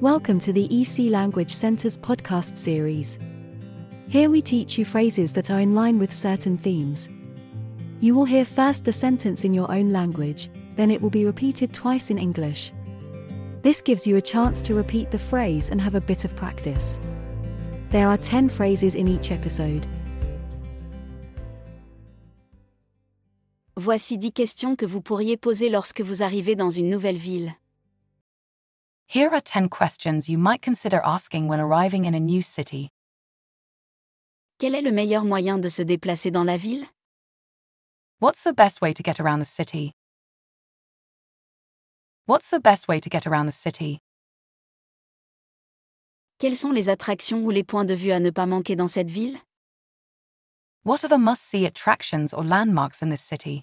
[0.00, 3.18] Welcome to the EC Language Center's podcast series.
[4.08, 7.08] Here we teach you phrases that are in line with certain themes.
[7.98, 11.74] You will hear first the sentence in your own language, then it will be repeated
[11.74, 12.70] twice in English.
[13.62, 17.00] This gives you a chance to repeat the phrase and have a bit of practice.
[17.90, 19.84] There are 10 phrases in each episode.
[23.76, 27.56] Voici 10 questions que vous pourriez poser lorsque vous arrivez dans une nouvelle ville.
[29.10, 32.90] Here are 10 questions you might consider asking when arriving in a new city.
[34.58, 36.84] Quel est le meilleur moyen de se déplacer dans la ville
[38.18, 39.92] What's the best way to get around the city?
[42.26, 44.00] What's the best way to get around the city?
[46.38, 49.10] Quelles sont les attractions ou les points de vue à ne pas manquer dans cette
[49.10, 49.38] ville
[50.82, 53.62] What are the must see attractions or landmarks in this city?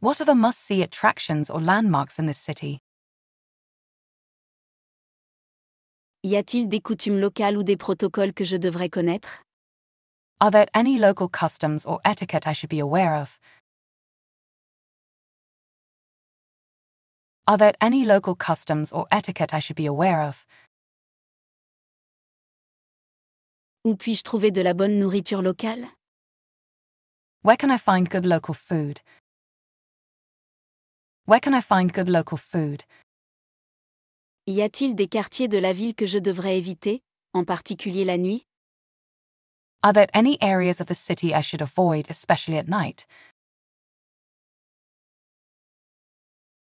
[0.00, 2.78] What are the must see attractions or landmarks in this city?
[6.22, 9.42] Y a-t-il des coutumes locales ou des protocoles que je devrais connaître
[10.40, 13.40] Are there any local customs or etiquette I should be aware of?
[17.48, 20.46] Are there any local customs or etiquette I should be aware of?
[23.84, 25.88] Où puis-je trouver de la bonne nourriture locale
[27.42, 29.00] Where can I find good local food?
[31.28, 32.84] Where can I find good local food?
[34.46, 37.02] Y a-t-il des quartiers de la ville que je devrais éviter,
[37.34, 38.46] en particulier la nuit?
[39.82, 43.06] Are there any areas of the city I should avoid, especially at night?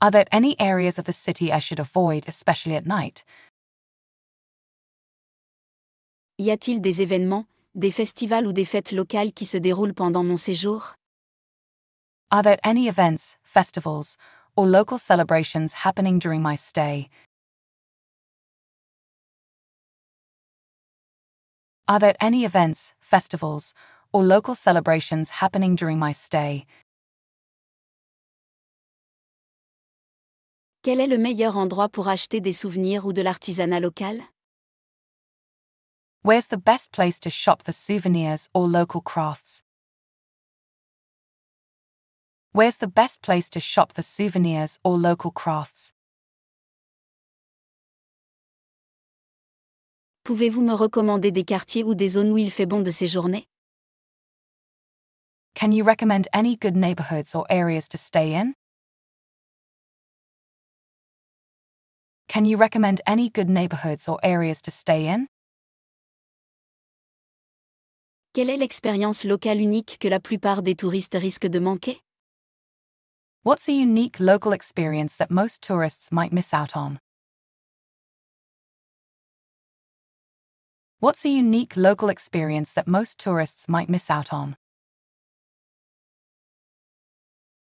[0.00, 3.24] Are there any areas of the city I should avoid, especially at night?
[6.38, 10.36] Y a-t-il des événements, des festivals ou des fêtes locales qui se déroulent pendant mon
[10.36, 10.94] séjour?
[12.32, 14.16] Are there any events, festivals,
[14.56, 17.08] or local celebrations happening during my stay?
[21.86, 23.74] Are there any events, festivals,
[24.12, 26.66] or local celebrations happening during my stay?
[30.82, 34.20] Quel est le meilleur endroit pour acheter des souvenirs ou de l'artisanat local
[36.22, 39.62] Where's the best place to shop for souvenirs or local crafts?
[42.56, 45.92] Where's the best place to shop for souvenirs or local crafts?
[50.24, 53.46] Pouvez-vous me recommander des quartiers ou des zones où il fait bon de séjourner
[55.54, 58.54] Can you recommend any good neighborhoods or areas to stay in?
[62.26, 65.26] Can you recommend any good neighborhoods or areas to stay in?
[68.32, 72.00] Quelle est l'expérience locale unique que la plupart des touristes risquent de manquer?
[73.46, 76.98] What's a unique local experience that most tourists might miss out on?
[80.98, 84.56] What's a unique local experience that most tourists might miss out on?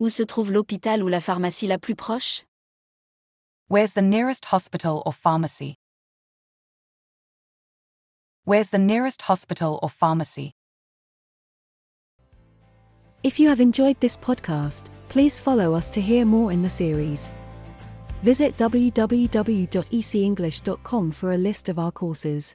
[0.00, 2.44] Où se trouve l'hôpital ou la pharmacie la plus proche
[3.68, 5.74] Where's the nearest hospital or pharmacy?
[8.44, 10.54] Where's the nearest hospital or pharmacy?
[13.26, 17.32] If you have enjoyed this podcast, please follow us to hear more in the series.
[18.22, 22.54] Visit www.ecenglish.com for a list of our courses.